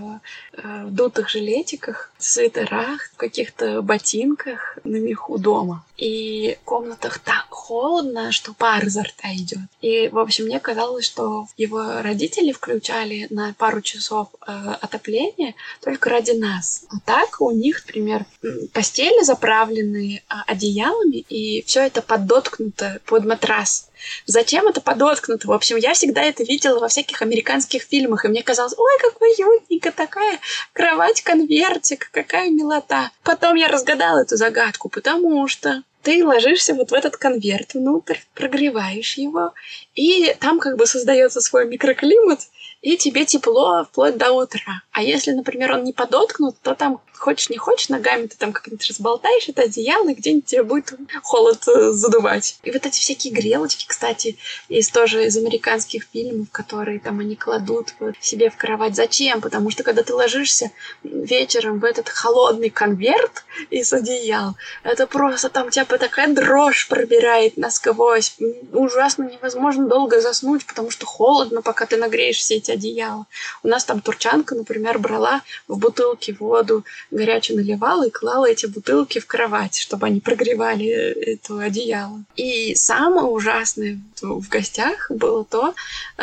[0.53, 5.83] э, дутых жилетиках, свитерах, в каких-то ботинках на меху дома.
[5.97, 9.59] И в комнатах так холодно, что пар изо рта идет.
[9.81, 14.51] И, в общем, мне казалось, что его родители включали на пару часов э,
[14.81, 16.85] отопление только ради нас.
[16.89, 18.25] А так у них, например,
[18.73, 23.89] постели заправлены а, одеялами, и все это подоткнуто под матрас.
[24.25, 25.47] Зачем это подоткнуто?
[25.47, 29.21] В общем, я всегда это видела во всяких американских фильмах, и мне казалось, ой, как
[29.21, 30.39] уютненько, такая
[30.73, 33.11] кровать-конвертик, какая милота.
[33.23, 39.13] Потом я разгадала эту загадку, потому что ты ложишься вот в этот конверт внутрь, прогреваешь
[39.13, 39.53] его,
[39.95, 42.41] и там как бы создается свой микроклимат,
[42.83, 44.83] и тебе тепло вплоть до утра.
[44.91, 48.85] А если, например, он не подоткнут, то там хочешь не хочешь, ногами ты там как-нибудь
[48.85, 50.93] разболтаешь это одеяло, и где-нибудь тебе будет
[51.23, 52.57] холод э, задувать.
[52.63, 57.93] И вот эти всякие грелочки, кстати, есть тоже из американских фильмов, которые там они кладут
[58.19, 58.97] себе в кровать.
[58.97, 59.39] Зачем?
[59.39, 60.71] Потому что когда ты ложишься
[61.03, 68.35] вечером в этот холодный конверт из одеял, это просто там тебя такая дрожь пробирает насквозь.
[68.73, 73.25] Ужасно невозможно долго заснуть, потому что холодно, пока ты нагреешь все эти одеяла.
[73.63, 79.19] У нас там турчанка, например, брала в бутылке воду, горячую наливала и клала эти бутылки
[79.19, 82.23] в кровать, чтобы они прогревали это одеяло.
[82.35, 85.73] И самое ужасное в гостях было то,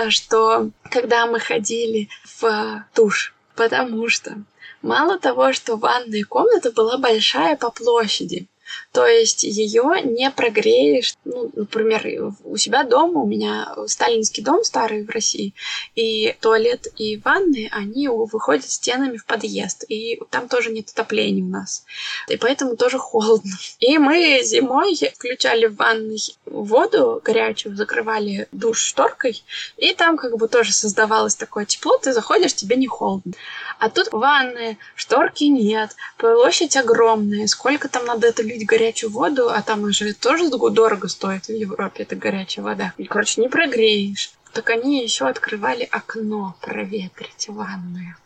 [0.09, 2.09] что когда мы ходили
[2.41, 4.37] в душ, потому что
[4.83, 8.47] мало того, что ванная комната была большая по площади,
[8.93, 11.15] то есть ее не прогреешь.
[11.25, 15.55] Ну, например, у себя дома, у меня сталинский дом старый в России,
[15.95, 21.49] и туалет и ванны, они выходят стенами в подъезд, и там тоже нет отопления у
[21.49, 21.85] нас.
[22.29, 23.51] И поэтому тоже холодно.
[23.81, 26.19] И мы зимой включали в ванной
[26.63, 29.43] воду горячую, закрывали душ шторкой,
[29.77, 33.33] и там как бы тоже создавалось такое тепло, ты заходишь, тебе не холодно.
[33.79, 39.63] А тут ванны, шторки нет, площадь огромная, сколько там надо это лить горячую воду, а
[39.63, 42.93] там уже тоже дорого стоит в Европе, эта горячая вода.
[42.99, 44.33] И, короче, не прогреешь.
[44.53, 48.17] Так они еще открывали окно проветрить ванную.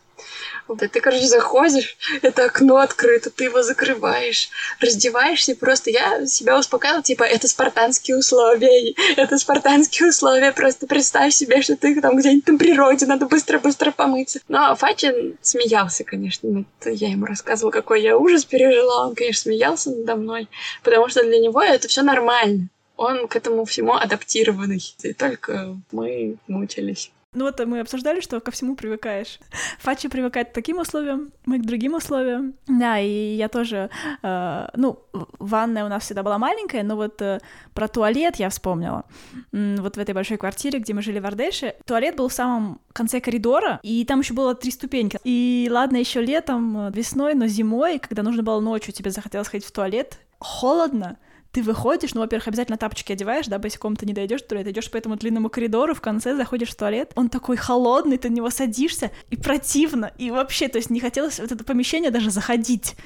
[0.67, 4.49] Вот, ты, короче, заходишь, это окно открыто, ты его закрываешь,
[4.79, 11.61] раздеваешься, просто я себя успокаивала, типа, это спартанские условия, это спартанские условия, просто представь себе,
[11.61, 14.39] что ты там где-нибудь на природе, надо быстро-быстро помыться.
[14.47, 20.15] Но Фачин смеялся, конечно, я ему рассказывала, какой я ужас пережила, он, конечно, смеялся надо
[20.15, 20.47] мной,
[20.83, 22.69] потому что для него это все нормально.
[22.97, 24.81] Он к этому всему адаптированный.
[25.03, 27.11] И только мы мучились.
[27.35, 29.39] Ну вот мы обсуждали, что ко всему привыкаешь.
[29.79, 32.53] Фачи привыкает к таким условиям, мы к другим условиям.
[32.67, 33.89] Да, и я тоже,
[34.23, 34.99] э, ну,
[35.39, 37.39] ванная у нас всегда была маленькая, но вот э,
[37.73, 39.03] про туалет я вспомнила.
[39.51, 43.19] Вот в этой большой квартире, где мы жили в Ардеше, туалет был в самом конце
[43.19, 45.19] коридора, и там еще было три ступеньки.
[45.23, 49.71] И ладно, еще летом, весной, но зимой, когда нужно было ночью, тебе захотелось ходить в
[49.71, 51.17] туалет, холодно,
[51.55, 54.97] ты выходишь, ну, во-первых, обязательно тапочки одеваешь, да, босиком ты не дойдешь туалет, идешь по
[54.97, 59.11] этому длинному коридору, в конце заходишь в туалет, он такой холодный, ты на него садишься,
[59.29, 62.97] и противно, и вообще, то есть не хотелось в это помещение даже заходить.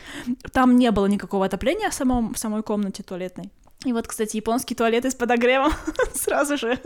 [0.52, 3.52] Там не было никакого отопления в, самом, в самой комнате туалетной.
[3.86, 5.72] И вот, кстати, японские туалеты с подогревом
[6.16, 6.80] сразу же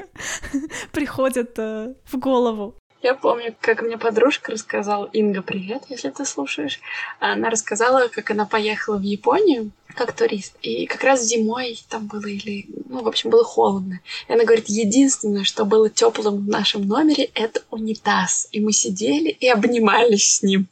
[0.92, 2.76] приходят э, в голову.
[3.04, 6.80] Я помню, как мне подружка рассказала, Инга, привет, если ты слушаешь,
[7.20, 10.56] она рассказала, как она поехала в Японию, как турист.
[10.62, 14.00] И как раз зимой там было или, ну, в общем, было холодно.
[14.30, 18.48] И она говорит, единственное, что было теплым в нашем номере, это унитаз.
[18.54, 20.68] И мы сидели и обнимались с ним.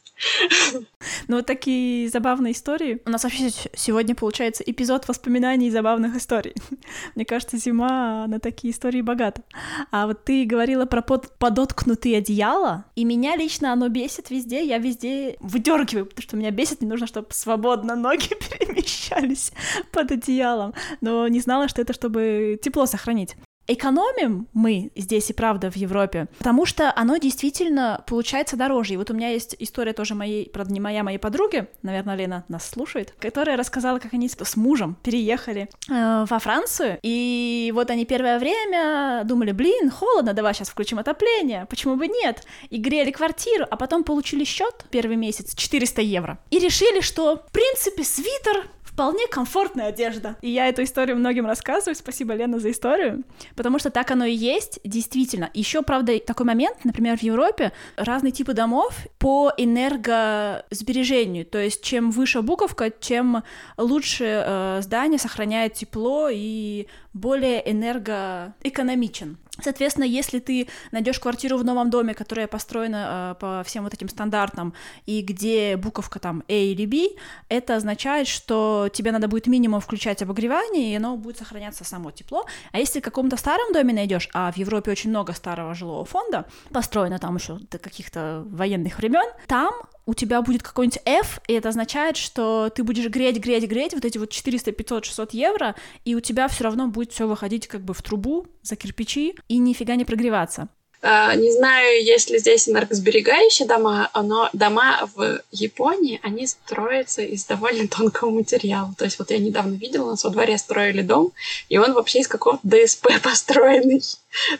[1.28, 3.00] Ну, вот такие забавные истории.
[3.04, 6.54] У нас вообще сегодня получается эпизод воспоминаний и забавных историй.
[7.14, 9.42] Мне кажется, зима на такие истории богата.
[9.90, 14.78] А вот ты говорила про под подоткнутые одеяла, и меня лично оно бесит везде, я
[14.78, 19.52] везде выдергиваю, потому что меня бесит, мне нужно, чтобы свободно ноги перемещались
[19.90, 20.74] под одеялом.
[21.00, 23.36] Но не знала, что это чтобы тепло сохранить.
[23.68, 28.94] Экономим мы здесь и правда в Европе, потому что оно действительно получается дороже.
[28.94, 32.44] И вот у меня есть история тоже моей, правда, не моя, моей подруги, наверное, Лена
[32.48, 38.04] нас слушает, которая рассказала, как они с мужем переехали э, во Францию, и вот они
[38.04, 42.44] первое время думали, блин, холодно, давай сейчас включим отопление, почему бы нет?
[42.70, 46.38] И грели квартиру, а потом получили счет первый месяц 400 евро.
[46.50, 50.36] И решили, что, в принципе, свитер вполне комфортная одежда.
[50.42, 51.96] И я эту историю многим рассказываю.
[51.96, 53.24] Спасибо, Лена, за историю.
[53.56, 55.50] Потому что так оно и есть, действительно.
[55.54, 61.46] Еще, правда, такой момент, например, в Европе разные типы домов по энергосбережению.
[61.46, 63.42] То есть, чем выше буковка, тем
[63.76, 69.38] лучше э, здание сохраняет тепло и более энергоэкономичен.
[69.62, 74.08] Соответственно, если ты найдешь квартиру в новом доме, которая построена э, по всем вот этим
[74.08, 74.74] стандартам,
[75.06, 77.16] и где буковка там A или B,
[77.48, 82.44] это означает, что тебе надо будет минимум включать обогревание, и оно будет сохраняться само тепло.
[82.72, 86.46] А если в каком-то старом доме найдешь, а в Европе очень много старого жилого фонда,
[86.70, 89.72] построено там еще до каких-то военных времен, там
[90.06, 94.04] у тебя будет какой-нибудь F, и это означает, что ты будешь греть, греть, греть вот
[94.04, 97.82] эти вот 400, 500, 600 евро, и у тебя все равно будет все выходить как
[97.82, 100.68] бы в трубу за кирпичи и нифига не прогреваться.
[101.04, 107.44] А, не знаю, есть ли здесь энергосберегающие дома, но дома в Японии, они строятся из
[107.44, 108.94] довольно тонкого материала.
[108.96, 111.32] То есть вот я недавно видела, у нас во дворе строили дом,
[111.68, 114.00] и он вообще из какого-то ДСП построенный.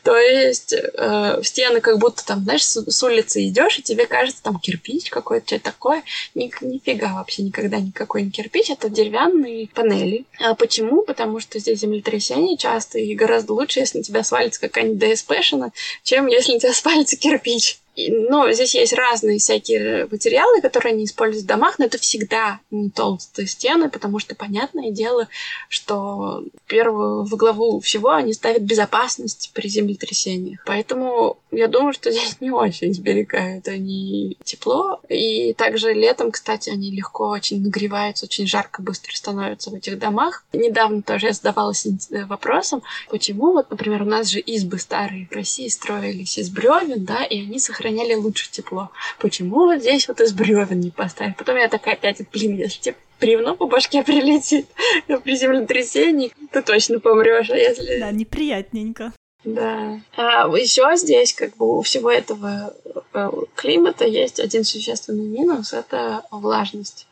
[0.02, 4.42] То есть э, стены как будто там, знаешь, с, с улицы идешь, и тебе кажется
[4.42, 6.02] там кирпич какой-то, что-то такое.
[6.34, 10.26] Ни, нифига вообще никогда никакой не кирпич, это деревянные панели.
[10.40, 11.02] А почему?
[11.02, 16.26] Потому что здесь землетрясения часто, и гораздо лучше, если на тебя свалится какая-нибудь ДСПшина, чем
[16.32, 21.48] если на тебя свалится кирпич ну, здесь есть разные всякие материалы, которые они используют в
[21.48, 25.28] домах, но это всегда не толстые стены, потому что понятное дело,
[25.68, 30.62] что первую в главу всего они ставят безопасность при землетрясениях.
[30.64, 35.00] Поэтому я думаю, что здесь не очень сберегают они тепло.
[35.10, 40.44] И также летом, кстати, они легко очень нагреваются, очень жарко быстро становятся в этих домах.
[40.54, 41.86] Недавно тоже я задавалась
[42.26, 47.24] вопросом, почему вот, например, у нас же избы старые в России строились из бревен, да,
[47.24, 48.90] и они сохраняются сохраняли лучше тепло.
[49.18, 51.36] Почему вот здесь вот из бревен не поставить?
[51.36, 54.66] Потом я такая опять, блин, если тебе бревно по башке прилетит
[55.06, 57.50] при землетрясении, ты точно помрешь.
[57.50, 57.98] А если...
[57.98, 59.12] Да, неприятненько.
[59.44, 60.00] Да.
[60.16, 62.74] А еще здесь, как бы, у всего этого
[63.12, 67.08] э, климата есть один существенный минус— это влажность.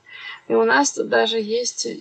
[0.46, 1.98] И у нас даже есть э,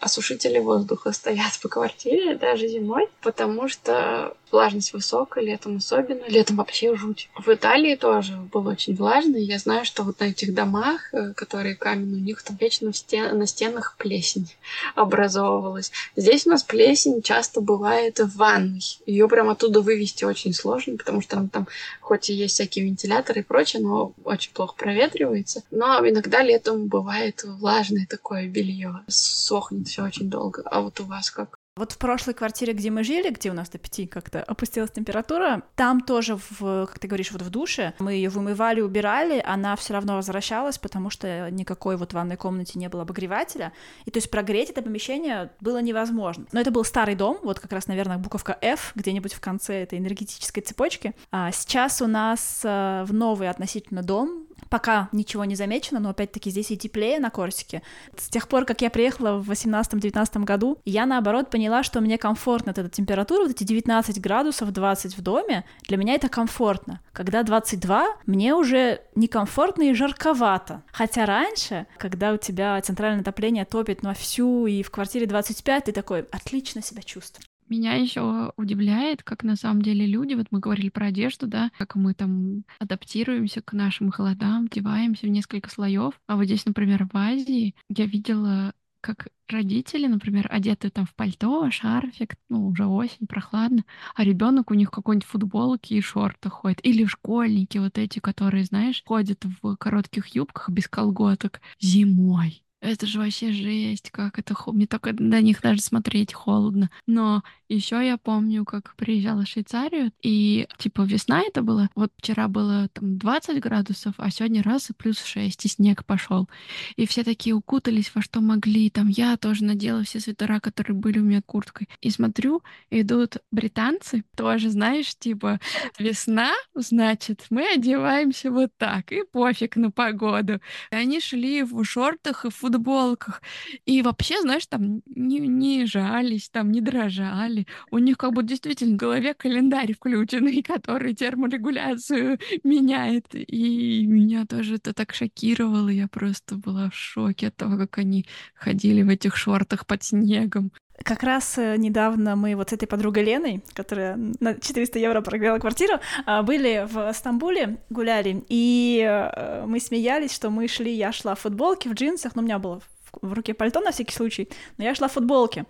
[0.00, 6.94] осушители воздуха стоят по квартире, даже зимой, потому что влажность высокая, летом особенно, летом вообще
[6.96, 7.28] жуть.
[7.36, 11.32] В Италии тоже было очень влажно, и я знаю, что вот на этих домах, э,
[11.34, 13.38] которые каменные, у них там вечно в стен...
[13.38, 14.48] на стенах плесень
[14.94, 15.92] образовывалась.
[16.16, 18.82] Здесь у нас плесень часто бывает в ванной.
[19.06, 21.68] Ее прям оттуда вывести очень сложно, потому что там, там
[22.00, 25.62] хоть и есть всякие вентиляторы и прочее, но очень плохо проветривается.
[25.70, 29.02] Но иногда летом бывает влажно влажное такое белье.
[29.08, 30.62] Сохнет все очень долго.
[30.66, 31.61] А вот у вас как?
[31.74, 35.62] Вот в прошлой квартире, где мы жили, где у нас до пяти как-то опустилась температура,
[35.74, 39.94] там тоже, в, как ты говоришь, вот в душе, мы ее вымывали, убирали, она все
[39.94, 43.72] равно возвращалась, потому что никакой вот в ванной комнате не было обогревателя,
[44.04, 46.44] и то есть прогреть это помещение было невозможно.
[46.52, 49.98] Но это был старый дом, вот как раз, наверное, буковка F где-нибудь в конце этой
[49.98, 51.14] энергетической цепочки.
[51.30, 56.50] А сейчас у нас э, в новый относительно дом, пока ничего не замечено, но опять-таки
[56.50, 57.82] здесь и теплее на Корсике.
[58.16, 62.70] С тех пор, как я приехала в 18-19 году, я наоборот поняла, что мне комфортно
[62.70, 67.00] эта температура, вот эти 19 градусов, 20 в доме, для меня это комфортно.
[67.12, 70.82] Когда 22, мне уже некомфортно и жарковато.
[70.92, 75.92] Хотя раньше, когда у тебя центральное отопление топит на всю и в квартире 25, ты
[75.92, 77.51] такой отлично себя чувствуешь.
[77.72, 81.94] Меня еще удивляет, как на самом деле люди, вот мы говорили про одежду, да, как
[81.94, 86.12] мы там адаптируемся к нашим холодам, одеваемся в несколько слоев.
[86.26, 91.70] А вот здесь, например, в Азии я видела как родители, например, одеты там в пальто,
[91.70, 96.84] шарфик, ну, уже осень, прохладно, а ребенок у них какой-нибудь футболке и шортах ходит.
[96.84, 102.62] Или школьники вот эти, которые, знаешь, ходят в коротких юбках без колготок зимой.
[102.82, 104.78] Это же вообще жесть, как это холодно.
[104.78, 106.90] Мне только на них даже смотреть холодно.
[107.06, 111.88] Но еще я помню, как приезжала в Швейцарию, и типа весна это было.
[111.94, 116.48] Вот вчера было там 20 градусов, а сегодня раз и плюс 6, и снег пошел.
[116.96, 118.90] И все такие укутались во что могли.
[118.90, 121.88] Там я тоже надела все свитера, которые были у меня курткой.
[122.00, 125.60] И смотрю, идут британцы, тоже, знаешь, типа
[126.00, 130.60] весна, значит, мы одеваемся вот так, и пофиг на погоду.
[130.90, 133.42] И они шли в шортах и в футболках.
[133.86, 137.66] И вообще, знаешь, там не, не жались, там не дрожали.
[137.90, 143.26] У них как бы действительно в голове календарь включенный, который терморегуляцию меняет.
[143.34, 145.88] И меня тоже это так шокировало.
[145.88, 150.72] Я просто была в шоке от того, как они ходили в этих шортах под снегом.
[151.04, 155.58] Как раз э, недавно мы вот с этой подругой Леной, которая на 400 евро прогрела
[155.58, 155.94] квартиру,
[156.26, 161.40] а, были в Стамбуле, гуляли, и э, мы смеялись, что мы шли, я шла в
[161.40, 162.80] футболке, в джинсах, но у меня было
[163.20, 164.48] в руке пальто на всякий случай,
[164.78, 165.66] но я шла в футболке.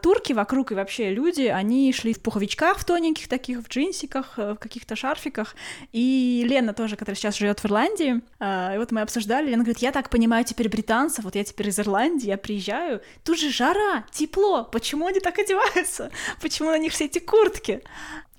[0.00, 4.52] Турки вокруг и вообще люди, они шли в пуховичках в тоненьких таких, в джинсиках, э,
[4.54, 5.54] в каких-то шарфиках.
[5.92, 9.78] И Лена тоже, которая сейчас живет в Ирландии, э, и вот мы обсуждали, Лена говорит,
[9.78, 14.04] я так понимаю теперь британцев, вот я теперь из Ирландии, я приезжаю, тут же жара,
[14.10, 16.10] тепло, почему они так одеваются?
[16.40, 17.82] Почему на них все эти куртки?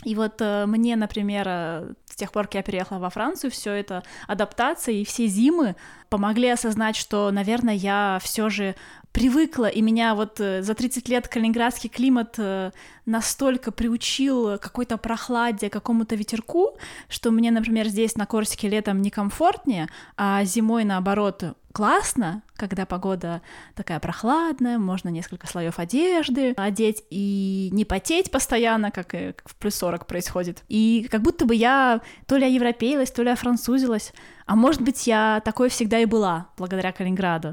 [0.04, 4.96] И вот э, мне, например, тех пор, как я переехала во Францию, все это адаптация
[4.96, 5.76] и все зимы
[6.10, 8.76] помогли осознать, что, наверное, я все же
[9.18, 12.70] привыкла, и меня вот э, за 30 лет калининградский климат э,
[13.08, 16.78] настолько приучил какой-то прохладе, какому-то ветерку,
[17.10, 19.88] что мне, например, здесь на Корсике летом некомфортнее,
[20.18, 21.44] а зимой, наоборот,
[21.78, 23.42] классно, когда погода
[23.76, 29.14] такая прохладная, можно несколько слоев одежды одеть и не потеть постоянно, как
[29.46, 30.64] в плюс 40 происходит.
[30.68, 34.12] И как будто бы я то ли европеилась, то ли французилась,
[34.48, 37.52] а может быть, я такой всегда и была, благодаря Калининграду.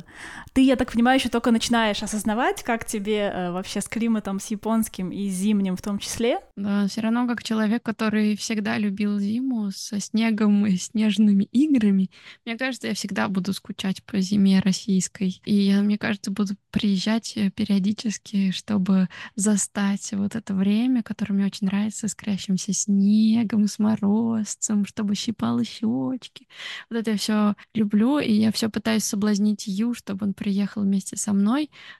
[0.52, 4.46] Ты, я так понимаю, еще только начинаешь осознавать, как тебе э, вообще с климатом, с
[4.48, 6.40] японским и зимним в том числе.
[6.56, 12.10] Да, все равно как человек, который всегда любил зиму со снегом и снежными играми,
[12.44, 15.40] мне кажется, я всегда буду скучать по зиме российской.
[15.44, 21.46] И я, мне кажется, буду приезжать э, периодически, чтобы застать вот это время, которое мне
[21.46, 26.48] очень нравится, искрящимся снегом, с морозцем, чтобы щипало щечки,
[26.90, 31.16] вот это я все люблю, и я все пытаюсь соблазнить Ю, чтобы он приехал вместе
[31.16, 31.43] со мной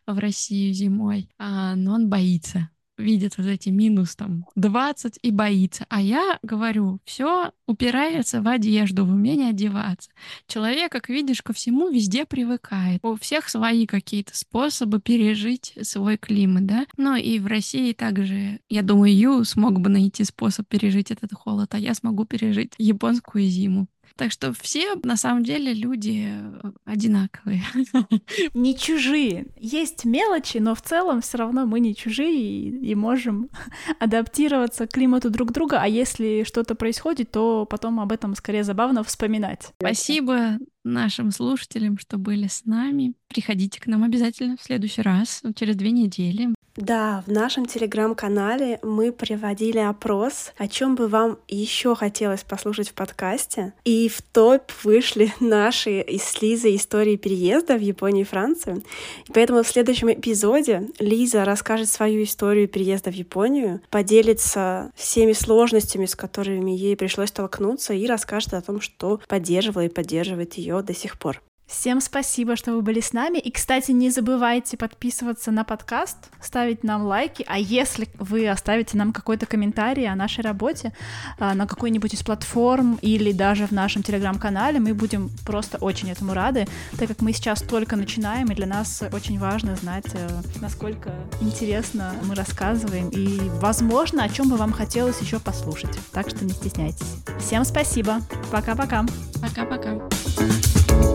[0.07, 5.87] в Россию зимой, а, но он боится видит вот эти минус там 20 и боится.
[5.89, 10.11] А я говорю, все упирается в одежду, в умение одеваться.
[10.47, 13.01] Человек, как видишь, ко всему везде привыкает.
[13.03, 16.87] У всех свои какие-то способы пережить свой климат, да.
[16.97, 21.75] Ну и в России также, я думаю, Ю смог бы найти способ пережить этот холод,
[21.75, 23.89] а я смогу пережить японскую зиму.
[24.17, 27.63] Так что все на самом деле люди э, одинаковые.
[28.55, 29.47] Не чужие.
[29.57, 33.51] Есть мелочи, но в целом все равно мы не чужие и, и можем
[33.99, 35.81] адаптироваться к климату друг друга.
[35.81, 39.73] А если что-то происходит, то потом об этом скорее забавно вспоминать.
[39.79, 43.15] Спасибо нашим слушателям, что были с нами.
[43.29, 46.55] Приходите к нам обязательно в следующий раз, через две недели.
[46.77, 52.95] Да, в нашем телеграм-канале мы проводили опрос, о чем бы вам еще хотелось послушать в
[52.95, 53.75] подкасте.
[53.85, 58.83] И в топ вышли наши с Лизой истории переезда в Японию и Францию.
[59.29, 66.07] И поэтому в следующем эпизоде Лиза расскажет свою историю переезда в Японию, поделится всеми сложностями,
[66.07, 70.95] с которыми ей пришлось столкнуться, и расскажет о том, что поддерживала и поддерживает ее до
[70.95, 71.43] сих пор.
[71.67, 73.39] Всем спасибо, что вы были с нами.
[73.39, 77.45] И, кстати, не забывайте подписываться на подкаст, ставить нам лайки.
[77.49, 80.93] А если вы оставите нам какой-то комментарий о нашей работе
[81.39, 86.35] а, на какой-нибудь из платформ или даже в нашем телеграм-канале, мы будем просто очень этому
[86.35, 86.67] рады,
[86.99, 90.29] так как мы сейчас только начинаем, и для нас очень важно знать, э,
[90.61, 95.99] насколько интересно мы рассказываем и, возможно, о чем бы вам хотелось еще послушать.
[96.13, 97.17] Так что не стесняйтесь.
[97.41, 98.21] Всем спасибо.
[98.53, 99.07] Пока-пока.
[99.41, 100.84] Пока-пока.